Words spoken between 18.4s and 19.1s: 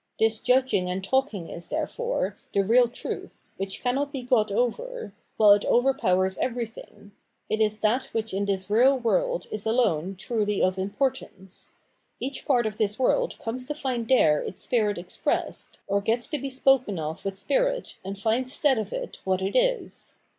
said of